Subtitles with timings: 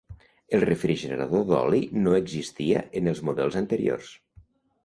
[0.57, 4.11] El refrigerador d'oli no existia en els models anteriors.